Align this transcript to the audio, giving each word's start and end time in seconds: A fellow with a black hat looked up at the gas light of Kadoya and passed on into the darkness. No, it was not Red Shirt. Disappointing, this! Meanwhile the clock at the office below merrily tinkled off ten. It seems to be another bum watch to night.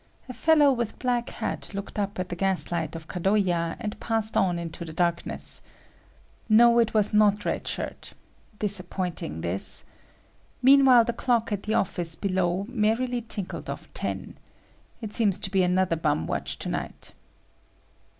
A 0.27 0.33
fellow 0.33 0.71
with 0.73 0.93
a 0.93 0.97
black 0.97 1.29
hat 1.29 1.75
looked 1.75 1.99
up 1.99 2.17
at 2.17 2.29
the 2.29 2.35
gas 2.35 2.71
light 2.71 2.95
of 2.95 3.07
Kadoya 3.07 3.75
and 3.79 3.99
passed 3.99 4.35
on 4.35 4.57
into 4.57 4.83
the 4.83 4.93
darkness. 4.93 5.61
No, 6.49 6.79
it 6.79 6.95
was 6.95 7.13
not 7.13 7.45
Red 7.45 7.67
Shirt. 7.67 8.15
Disappointing, 8.57 9.41
this! 9.41 9.83
Meanwhile 10.59 11.03
the 11.03 11.13
clock 11.13 11.51
at 11.51 11.61
the 11.61 11.75
office 11.75 12.15
below 12.15 12.65
merrily 12.67 13.21
tinkled 13.21 13.69
off 13.69 13.93
ten. 13.93 14.39
It 15.01 15.13
seems 15.13 15.37
to 15.37 15.51
be 15.51 15.61
another 15.61 15.95
bum 15.95 16.25
watch 16.25 16.57
to 16.57 16.69
night. 16.69 17.13